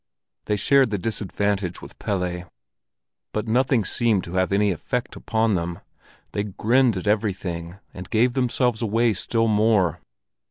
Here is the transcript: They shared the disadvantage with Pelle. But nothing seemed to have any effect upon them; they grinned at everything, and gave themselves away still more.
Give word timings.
They 0.45 0.55
shared 0.55 0.89
the 0.89 0.97
disadvantage 0.97 1.79
with 1.79 1.99
Pelle. 1.99 2.51
But 3.33 3.47
nothing 3.47 3.85
seemed 3.85 4.23
to 4.23 4.33
have 4.33 4.51
any 4.51 4.71
effect 4.71 5.15
upon 5.15 5.53
them; 5.53 5.77
they 6.31 6.43
grinned 6.43 6.97
at 6.97 7.05
everything, 7.05 7.75
and 7.93 8.09
gave 8.09 8.33
themselves 8.33 8.81
away 8.81 9.13
still 9.13 9.47
more. 9.47 9.99